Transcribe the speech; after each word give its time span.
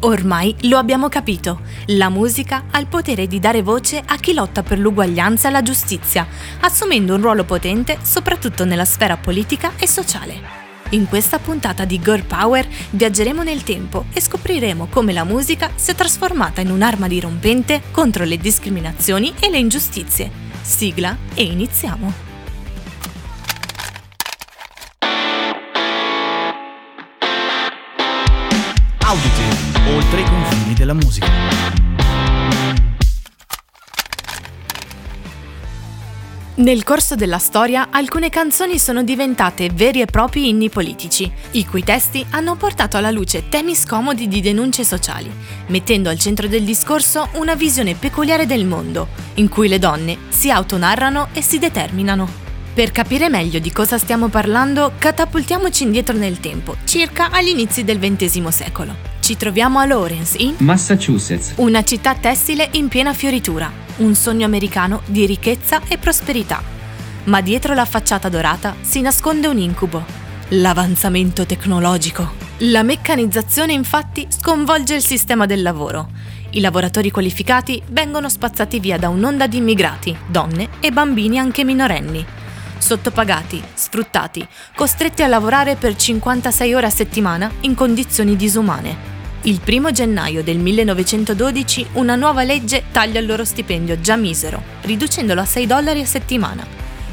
Ormai 0.00 0.54
lo 0.68 0.78
abbiamo 0.78 1.08
capito, 1.08 1.62
la 1.86 2.08
musica 2.08 2.66
ha 2.70 2.78
il 2.78 2.86
potere 2.86 3.26
di 3.26 3.40
dare 3.40 3.62
voce 3.62 4.00
a 4.04 4.16
chi 4.16 4.32
lotta 4.32 4.62
per 4.62 4.78
l'uguaglianza 4.78 5.48
e 5.48 5.50
la 5.50 5.62
giustizia, 5.62 6.24
assumendo 6.60 7.16
un 7.16 7.20
ruolo 7.20 7.42
potente 7.42 7.98
soprattutto 8.02 8.64
nella 8.64 8.84
sfera 8.84 9.16
politica 9.16 9.72
e 9.76 9.88
sociale. 9.88 10.66
In 10.90 11.08
questa 11.08 11.40
puntata 11.40 11.84
di 11.84 12.00
Girl 12.00 12.22
Power 12.22 12.66
viaggeremo 12.90 13.42
nel 13.42 13.64
tempo 13.64 14.04
e 14.12 14.20
scopriremo 14.20 14.86
come 14.88 15.12
la 15.12 15.24
musica 15.24 15.72
si 15.74 15.90
è 15.90 15.94
trasformata 15.96 16.60
in 16.60 16.70
un'arma 16.70 17.08
dirompente 17.08 17.82
contro 17.90 18.22
le 18.22 18.38
discriminazioni 18.38 19.34
e 19.40 19.50
le 19.50 19.58
ingiustizie. 19.58 20.30
Sigla 20.62 21.16
e 21.34 21.42
iniziamo! 21.42 22.26
Auditive, 29.00 29.67
oltre 29.94 30.20
i 30.20 30.24
confini 30.24 30.74
della 30.74 30.94
musica. 30.94 31.26
Nel 36.58 36.82
corso 36.82 37.14
della 37.14 37.38
storia 37.38 37.86
alcune 37.92 38.30
canzoni 38.30 38.80
sono 38.80 39.04
diventate 39.04 39.70
veri 39.72 40.00
e 40.00 40.06
propri 40.06 40.48
inni 40.48 40.68
politici, 40.68 41.30
i 41.52 41.64
cui 41.64 41.84
testi 41.84 42.26
hanno 42.30 42.56
portato 42.56 42.96
alla 42.96 43.12
luce 43.12 43.48
temi 43.48 43.76
scomodi 43.76 44.26
di 44.26 44.40
denunce 44.40 44.82
sociali, 44.82 45.30
mettendo 45.68 46.08
al 46.08 46.18
centro 46.18 46.48
del 46.48 46.64
discorso 46.64 47.28
una 47.34 47.54
visione 47.54 47.94
peculiare 47.94 48.44
del 48.44 48.64
mondo, 48.64 49.06
in 49.34 49.48
cui 49.48 49.68
le 49.68 49.78
donne 49.78 50.18
si 50.30 50.50
autonarrano 50.50 51.28
e 51.32 51.42
si 51.42 51.60
determinano. 51.60 52.28
Per 52.74 52.90
capire 52.90 53.28
meglio 53.28 53.60
di 53.60 53.70
cosa 53.70 53.96
stiamo 53.96 54.26
parlando, 54.26 54.92
catapultiamoci 54.98 55.84
indietro 55.84 56.16
nel 56.16 56.40
tempo, 56.40 56.76
circa 56.84 57.30
agli 57.30 57.48
inizi 57.50 57.84
del 57.84 58.00
XX 58.00 58.48
secolo. 58.48 59.17
Ci 59.28 59.36
troviamo 59.36 59.78
a 59.78 59.84
Lawrence, 59.84 60.38
in 60.38 60.54
Massachusetts, 60.60 61.52
una 61.56 61.84
città 61.84 62.14
tessile 62.14 62.70
in 62.72 62.88
piena 62.88 63.12
fioritura, 63.12 63.70
un 63.96 64.14
sogno 64.14 64.46
americano 64.46 65.02
di 65.04 65.26
ricchezza 65.26 65.82
e 65.86 65.98
prosperità. 65.98 66.62
Ma 67.24 67.42
dietro 67.42 67.74
la 67.74 67.84
facciata 67.84 68.30
dorata 68.30 68.74
si 68.80 69.02
nasconde 69.02 69.46
un 69.46 69.58
incubo, 69.58 70.02
l'avanzamento 70.48 71.44
tecnologico. 71.44 72.36
La 72.60 72.82
meccanizzazione 72.82 73.74
infatti 73.74 74.26
sconvolge 74.30 74.94
il 74.94 75.02
sistema 75.02 75.44
del 75.44 75.60
lavoro. 75.60 76.08
I 76.52 76.60
lavoratori 76.60 77.10
qualificati 77.10 77.82
vengono 77.88 78.30
spazzati 78.30 78.80
via 78.80 78.96
da 78.96 79.10
un'onda 79.10 79.46
di 79.46 79.58
immigrati, 79.58 80.16
donne 80.26 80.70
e 80.80 80.90
bambini 80.90 81.38
anche 81.38 81.64
minorenni 81.64 82.24
sottopagati, 82.78 83.60
sfruttati, 83.74 84.46
costretti 84.76 85.24
a 85.24 85.26
lavorare 85.26 85.74
per 85.74 85.96
56 85.96 86.74
ore 86.74 86.86
a 86.86 86.90
settimana 86.90 87.50
in 87.62 87.74
condizioni 87.74 88.36
disumane. 88.36 89.17
Il 89.42 89.60
primo 89.60 89.92
gennaio 89.92 90.42
del 90.42 90.58
1912 90.58 91.86
una 91.92 92.16
nuova 92.16 92.42
legge 92.42 92.84
taglia 92.90 93.20
il 93.20 93.26
loro 93.26 93.44
stipendio 93.44 94.00
già 94.00 94.16
misero, 94.16 94.60
riducendolo 94.80 95.40
a 95.40 95.44
6 95.44 95.66
dollari 95.66 96.00
a 96.00 96.06
settimana. 96.06 96.66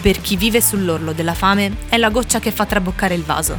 Per 0.00 0.20
chi 0.20 0.36
vive 0.36 0.60
sull'orlo 0.60 1.12
della 1.12 1.34
fame 1.34 1.76
è 1.88 1.96
la 1.96 2.10
goccia 2.10 2.40
che 2.40 2.50
fa 2.50 2.66
traboccare 2.66 3.14
il 3.14 3.22
vaso. 3.22 3.56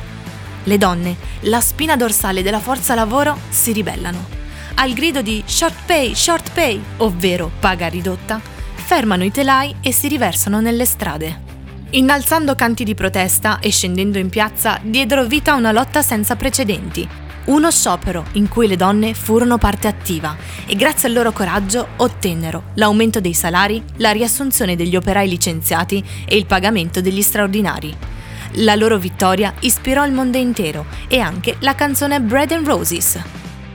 Le 0.63 0.77
donne, 0.77 1.15
la 1.41 1.61
spina 1.61 1.95
dorsale 1.95 2.43
della 2.43 2.59
forza 2.59 2.95
lavoro, 2.95 3.37
si 3.49 3.71
ribellano. 3.71 4.37
Al 4.75 4.91
grido 4.91 5.21
di 5.21 5.41
short 5.45 5.85
pay, 5.85 6.13
short 6.13 6.51
pay, 6.51 6.81
ovvero 6.97 7.49
paga 7.59 7.87
ridotta, 7.87 8.41
fermano 8.75 9.23
i 9.23 9.31
telai 9.31 9.75
e 9.81 9.93
si 9.93 10.09
riversano 10.09 10.59
nelle 10.59 10.85
strade. 10.85 11.47
Innalzando 11.91 12.55
canti 12.55 12.83
di 12.83 12.93
protesta 12.93 13.59
e 13.59 13.71
scendendo 13.71 14.17
in 14.17 14.29
piazza, 14.29 14.79
diedero 14.83 15.25
vita 15.25 15.53
a 15.53 15.55
una 15.55 15.71
lotta 15.71 16.01
senza 16.01 16.35
precedenti. 16.35 17.28
Uno 17.45 17.71
sciopero 17.71 18.25
in 18.33 18.47
cui 18.47 18.67
le 18.67 18.75
donne 18.75 19.13
furono 19.13 19.57
parte 19.57 19.87
attiva 19.87 20.35
e 20.65 20.75
grazie 20.75 21.07
al 21.07 21.15
loro 21.15 21.31
coraggio 21.31 21.87
ottennero 21.97 22.63
l'aumento 22.75 23.19
dei 23.19 23.33
salari, 23.33 23.83
la 23.97 24.11
riassunzione 24.11 24.75
degli 24.75 24.95
operai 24.95 25.27
licenziati 25.27 26.03
e 26.25 26.37
il 26.37 26.45
pagamento 26.45 27.01
degli 27.01 27.21
straordinari. 27.21 27.95
La 28.53 28.75
loro 28.75 28.97
vittoria 28.97 29.53
ispirò 29.61 30.05
il 30.05 30.11
mondo 30.11 30.37
intero 30.37 30.85
e 31.07 31.19
anche 31.19 31.55
la 31.59 31.75
canzone 31.75 32.19
Bread 32.19 32.51
and 32.51 32.67
Roses. 32.67 33.19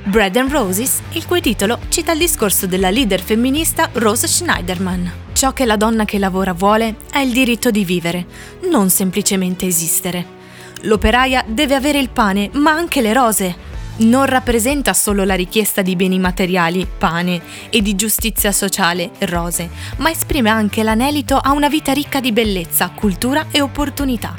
Bread 0.05 0.37
and 0.37 0.51
Roses, 0.51 1.01
il 1.13 1.27
cui 1.27 1.41
titolo 1.41 1.79
cita 1.89 2.13
il 2.13 2.19
discorso 2.19 2.67
della 2.67 2.91
leader 2.91 3.21
femminista 3.21 3.89
Rose 3.93 4.27
Schneiderman. 4.27 5.13
Ciò 5.33 5.53
che 5.53 5.65
la 5.65 5.77
donna 5.77 6.05
che 6.05 6.19
lavora 6.19 6.53
vuole 6.53 6.97
è 7.11 7.19
il 7.19 7.33
diritto 7.33 7.71
di 7.71 7.85
vivere, 7.85 8.27
non 8.71 8.91
semplicemente 8.91 9.67
esistere. 9.67 10.44
L'operaia 10.85 11.45
deve 11.47 11.75
avere 11.75 11.99
il 11.99 12.11
pane, 12.11 12.51
ma 12.55 12.73
anche 12.73 13.01
le 13.01 13.13
rose. 13.13 13.73
Non 13.97 14.27
rappresenta 14.27 14.93
solo 14.93 15.25
la 15.25 15.35
richiesta 15.35 15.83
di 15.83 15.97
beni 15.97 16.19
materiali, 16.19 16.87
pane, 16.87 17.41
e 17.71 17.81
di 17.81 17.95
giustizia 17.95 18.53
sociale, 18.53 19.11
rose, 19.21 19.71
ma 19.99 20.11
esprime 20.11 20.51
anche 20.51 20.83
l'anelito 20.83 21.37
a 21.37 21.53
una 21.53 21.69
vita 21.69 21.93
ricca 21.93 22.21
di 22.21 22.33
bellezza, 22.33 22.91
cultura 22.91 23.47
e 23.51 23.61
opportunità. 23.61 24.35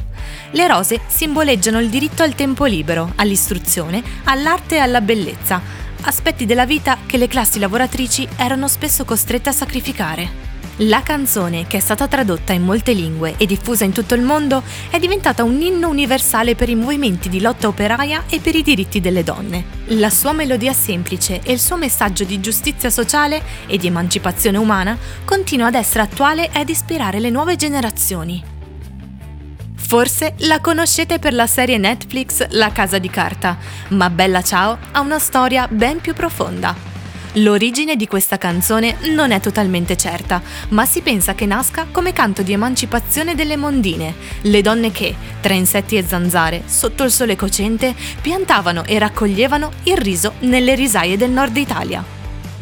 Le 0.51 0.67
rose 0.67 1.01
simboleggiano 1.07 1.79
il 1.79 1.89
diritto 1.89 2.22
al 2.22 2.35
tempo 2.35 2.66
libero, 2.66 3.13
all'istruzione, 3.16 4.03
all'arte 4.25 4.75
e 4.75 4.79
alla 4.79 5.01
bellezza, 5.01 5.62
aspetti 6.01 6.45
della 6.45 6.66
vita 6.66 7.00
che 7.06 7.17
le 7.17 7.27
classi 7.27 7.57
lavoratrici 7.57 8.27
erano 8.35 8.67
spesso 8.67 9.03
costrette 9.03 9.50
a 9.50 9.53
sacrificare. 9.53 10.54
La 10.80 11.02
canzone, 11.03 11.68
che 11.68 11.78
è 11.78 11.80
stata 11.80 12.06
tradotta 12.06 12.52
in 12.52 12.62
molte 12.62 12.91
lingue 12.91 13.36
e 13.38 13.46
diffusa 13.46 13.86
in 13.86 13.94
tutto 13.94 14.13
il 14.13 14.22
mondo, 14.22 14.62
è 14.90 15.00
diventata 15.00 15.41
un 15.41 15.62
inno 15.62 15.88
universale 15.88 16.53
per 16.53 16.68
i 16.68 16.75
movimenti 16.75 17.30
di 17.30 17.40
lotta 17.40 17.69
operaia 17.69 18.25
e 18.28 18.41
per 18.41 18.56
i 18.56 18.62
diritti 18.62 19.00
delle 19.00 19.24
donne. 19.24 19.63
La 19.86 20.09
sua 20.09 20.34
melodia 20.34 20.74
semplice 20.74 21.40
e 21.41 21.53
il 21.53 21.62
suo 21.62 21.78
messaggio 21.78 22.25
di 22.25 22.41
giustizia 22.41 22.90
sociale 22.90 23.41
e 23.68 23.78
di 23.78 23.88
emancipazione 23.88 24.58
umana 24.58 24.97
continua 25.24 25.68
ad 25.68 25.75
essere 25.75 26.03
attuale 26.03 26.52
e 26.52 26.59
ad 26.59 26.68
ispirare 26.68 27.22
le 27.22 27.30
nuove 27.30 27.56
generazioni. 27.56 28.44
Forse 29.75 30.34
la 30.40 30.59
conoscete 30.59 31.19
per 31.19 31.34
la 31.34 31.47
serie 31.47 31.78
Netflix 31.78 32.47
La 32.50 32.74
casa 32.74 32.97
di 32.97 33.09
carta, 33.09 33.57
ma 33.90 34.09
Bella 34.09 34.42
Ciao 34.42 34.78
ha 34.92 35.00
una 35.00 35.19
storia 35.19 35.69
ben 35.69 36.02
più 36.02 36.13
profonda. 36.13 36.94
L'origine 37.40 37.97
di 37.97 38.07
questa 38.07 38.38
canzone 38.38 38.96
non 39.13 39.31
è 39.31 39.41
totalmente 39.41 39.97
certa, 39.97 40.41
ma 40.69 40.85
si 40.85 41.01
pensa 41.01 41.35
che 41.35 41.46
nasca 41.46 41.85
come 41.91 42.13
canto 42.13 42.44
di 42.44 42.53
emancipazione 42.53 43.35
delle 43.35 43.57
mondine, 43.57 44.16
le 44.44 44.62
donne 44.62 44.90
che, 44.91 45.13
tra 45.41 45.53
insetti 45.53 45.97
e 45.97 46.06
zanzare, 46.07 46.63
sotto 46.66 47.03
il 47.03 47.12
sole 47.12 47.35
cocente, 47.35 47.94
piantavano 48.22 48.85
e 48.85 48.97
raccoglievano 49.00 49.69
il 49.84 49.97
riso 49.97 50.35
nelle 50.40 50.75
risaie 50.75 51.18
del 51.18 51.31
nord 51.31 51.57
Italia. 51.57 52.01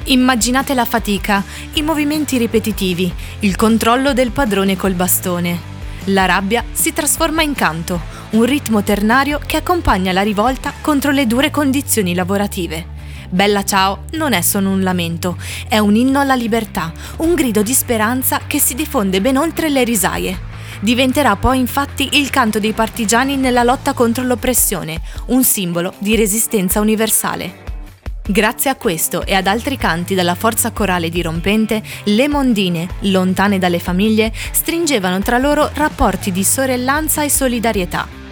Immaginate 0.06 0.74
la 0.74 0.86
fatica, 0.86 1.44
i 1.74 1.84
movimenti 1.84 2.40
ripetitivi, 2.40 3.14
il 3.42 3.56
controllo 3.56 4.12
del 4.14 4.32
padrone 4.32 4.76
col 4.76 4.96
bastone. 4.96 5.72
La 6.06 6.26
rabbia 6.26 6.64
si 6.72 6.92
trasforma 6.94 7.44
in 7.44 7.54
canto, 7.54 8.02
un 8.32 8.44
ritmo 8.44 8.82
ternario 8.82 9.40
che 9.46 9.58
accompagna 9.58 10.12
la 10.12 10.24
rivolta 10.24 10.74
contro 10.82 11.12
le 11.12 11.28
dure 11.28 11.52
condizioni 11.52 12.16
lavorative. 12.16 12.93
Bella 13.34 13.64
ciao 13.64 14.04
non 14.12 14.34
è 14.34 14.42
solo 14.42 14.70
un 14.70 14.84
lamento, 14.84 15.38
è 15.68 15.80
un 15.80 15.96
inno 15.96 16.20
alla 16.20 16.36
libertà, 16.36 16.94
un 17.18 17.34
grido 17.34 17.64
di 17.64 17.74
speranza 17.74 18.42
che 18.46 18.60
si 18.60 18.76
diffonde 18.76 19.22
ben 19.22 19.38
oltre 19.38 19.72
le 19.72 19.84
risaie. 19.84 20.38
Diventerà 20.82 21.36
poi 21.36 21.58
infatti 21.58 22.10
il 22.12 22.30
canto 22.30 22.60
dei 22.60 22.74
partigiani 22.74 23.36
nella 23.36 23.64
lotta 23.64 23.94
contro 23.94 24.24
l'oppressione, 24.24 25.02
un 25.30 25.44
simbolo 25.44 25.96
di 25.98 26.16
resistenza 26.16 26.80
universale. 26.80 27.62
Grazie 28.24 28.70
a 28.70 28.76
questo 28.76 29.26
e 29.26 29.34
ad 29.34 29.48
altri 29.48 29.78
canti 29.78 30.14
dalla 30.14 30.36
forza 30.36 30.70
corale 30.70 31.10
dirompente, 31.10 31.82
le 32.04 32.28
mondine, 32.28 32.88
lontane 33.00 33.58
dalle 33.58 33.80
famiglie, 33.80 34.32
stringevano 34.52 35.18
tra 35.22 35.40
loro 35.40 35.72
rapporti 35.74 36.32
di 36.32 36.44
sorellanza 36.44 37.24
e 37.24 37.32
solidarietà. 37.32 38.23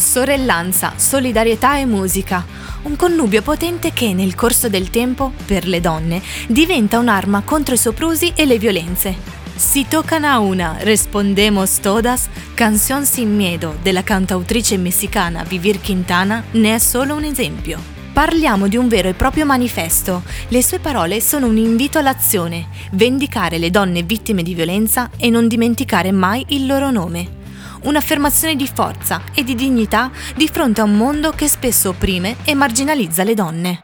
Sorellanza, 0.00 0.94
solidarietà 0.96 1.78
e 1.78 1.84
musica, 1.84 2.44
un 2.82 2.96
connubio 2.96 3.42
potente 3.42 3.92
che 3.92 4.14
nel 4.14 4.34
corso 4.34 4.68
del 4.68 4.90
tempo, 4.90 5.32
per 5.44 5.66
le 5.66 5.80
donne, 5.80 6.22
diventa 6.48 6.98
un'arma 6.98 7.42
contro 7.42 7.74
i 7.74 7.78
soprusi 7.78 8.32
e 8.34 8.46
le 8.46 8.58
violenze. 8.58 9.14
Si 9.54 9.86
tocan 9.86 10.24
a 10.24 10.38
una, 10.38 10.78
respondemos 10.80 11.80
todas, 11.80 12.28
Canción 12.54 13.04
sin 13.04 13.36
miedo 13.36 13.76
della 13.82 14.02
cantautrice 14.02 14.78
messicana 14.78 15.44
Vivir 15.44 15.80
Quintana 15.80 16.42
ne 16.52 16.74
è 16.74 16.78
solo 16.78 17.14
un 17.14 17.24
esempio. 17.24 17.78
Parliamo 18.12 18.68
di 18.68 18.76
un 18.76 18.88
vero 18.88 19.08
e 19.08 19.14
proprio 19.14 19.44
manifesto. 19.44 20.22
Le 20.48 20.62
sue 20.62 20.78
parole 20.78 21.20
sono 21.20 21.46
un 21.46 21.58
invito 21.58 21.98
all'azione, 21.98 22.68
vendicare 22.92 23.58
le 23.58 23.70
donne 23.70 24.02
vittime 24.02 24.42
di 24.42 24.54
violenza 24.54 25.10
e 25.18 25.28
non 25.28 25.46
dimenticare 25.46 26.10
mai 26.10 26.44
il 26.48 26.66
loro 26.66 26.90
nome 26.90 27.38
un'affermazione 27.82 28.56
di 28.56 28.66
forza 28.66 29.22
e 29.34 29.44
di 29.44 29.54
dignità 29.54 30.10
di 30.36 30.48
fronte 30.48 30.80
a 30.80 30.84
un 30.84 30.96
mondo 30.96 31.30
che 31.30 31.48
spesso 31.48 31.90
opprime 31.90 32.36
e 32.44 32.54
marginalizza 32.54 33.24
le 33.24 33.34
donne. 33.34 33.80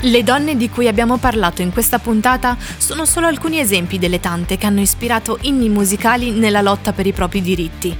Le 0.00 0.22
donne 0.22 0.56
di 0.56 0.68
cui 0.68 0.88
abbiamo 0.88 1.16
parlato 1.16 1.62
in 1.62 1.72
questa 1.72 1.98
puntata 1.98 2.56
sono 2.76 3.06
solo 3.06 3.26
alcuni 3.26 3.58
esempi 3.58 3.98
delle 3.98 4.20
tante 4.20 4.58
che 4.58 4.66
hanno 4.66 4.80
ispirato 4.80 5.38
inni 5.42 5.68
musicali 5.68 6.30
nella 6.32 6.60
lotta 6.60 6.92
per 6.92 7.06
i 7.06 7.12
propri 7.12 7.40
diritti. 7.40 7.96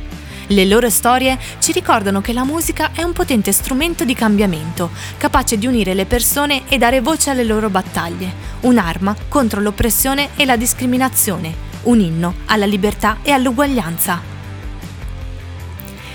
Le 0.49 0.65
loro 0.67 0.89
storie 0.91 1.39
ci 1.59 1.73
ricordano 1.73 2.21
che 2.21 2.33
la 2.33 2.45
musica 2.45 2.91
è 2.93 3.03
un 3.03 3.13
potente 3.13 3.51
strumento 3.51 4.05
di 4.05 4.15
cambiamento, 4.15 4.91
capace 5.17 5.59
di 5.59 5.67
unire 5.67 5.95
le 5.95 6.05
persone 6.05 6.63
e 6.69 6.79
dare 6.79 7.01
voce 7.01 7.31
alle 7.31 7.45
loro 7.45 7.69
battaglie, 7.69 8.33
un'arma 8.61 9.17
contro 9.29 9.61
l'oppressione 9.61 10.29
e 10.37 10.45
la 10.45 10.57
discriminazione, 10.57 11.53
un 11.85 11.99
inno 11.99 12.35
alla 12.47 12.67
libertà 12.67 13.19
e 13.23 13.33
all'uguaglianza. 13.33 14.36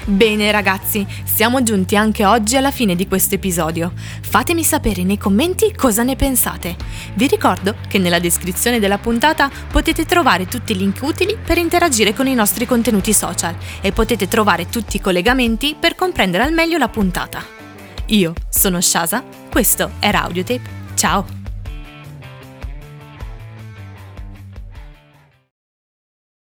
Bene 0.05 0.51
ragazzi, 0.51 1.05
siamo 1.23 1.61
giunti 1.61 1.95
anche 1.95 2.25
oggi 2.25 2.57
alla 2.57 2.71
fine 2.71 2.95
di 2.95 3.07
questo 3.07 3.35
episodio. 3.35 3.93
Fatemi 4.21 4.63
sapere 4.63 5.03
nei 5.03 5.17
commenti 5.17 5.73
cosa 5.75 6.01
ne 6.01 6.15
pensate. 6.15 6.75
Vi 7.13 7.27
ricordo 7.27 7.75
che 7.87 7.99
nella 7.99 8.19
descrizione 8.19 8.79
della 8.79 8.97
puntata 8.97 9.49
potete 9.71 10.05
trovare 10.05 10.47
tutti 10.47 10.71
i 10.71 10.77
link 10.77 10.99
utili 11.03 11.37
per 11.41 11.59
interagire 11.59 12.15
con 12.15 12.25
i 12.25 12.33
nostri 12.33 12.65
contenuti 12.65 13.13
social 13.13 13.55
e 13.79 13.91
potete 13.91 14.27
trovare 14.27 14.67
tutti 14.69 14.95
i 14.95 15.01
collegamenti 15.01 15.75
per 15.79 15.95
comprendere 15.95 16.43
al 16.43 16.53
meglio 16.53 16.79
la 16.79 16.89
puntata. 16.89 17.43
Io 18.07 18.33
sono 18.49 18.81
Shasa, 18.81 19.23
questo 19.49 19.91
era 19.99 20.23
Audiotape. 20.23 20.79
Ciao! 20.95 21.40